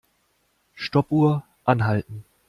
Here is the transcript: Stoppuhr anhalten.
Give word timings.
Stoppuhr 0.73 1.43
anhalten. 1.63 2.23